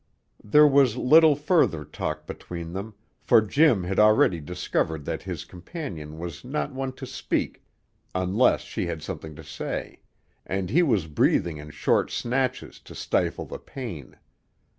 There 0.43 0.65
was 0.67 0.97
little 0.97 1.35
further 1.35 1.85
talk 1.85 2.25
between 2.25 2.73
them, 2.73 2.95
for 3.19 3.39
Jim 3.39 3.83
had 3.83 3.99
already 3.99 4.39
discovered 4.39 5.05
that 5.05 5.21
his 5.21 5.45
companion 5.45 6.17
was 6.17 6.43
not 6.43 6.73
one 6.73 6.93
to 6.93 7.05
speak 7.05 7.61
unless 8.15 8.61
she 8.61 8.87
had 8.87 9.03
something 9.03 9.35
to 9.35 9.43
say, 9.43 9.99
and 10.43 10.71
he 10.71 10.81
was 10.81 11.05
breathing 11.05 11.57
in 11.57 11.69
short 11.69 12.09
snatches 12.09 12.79
to 12.79 12.95
stifle 12.95 13.45
the 13.45 13.59
pain. 13.59 14.17